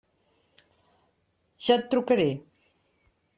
Ja 1.67 1.77
et 1.81 1.85
trucaré. 1.93 2.27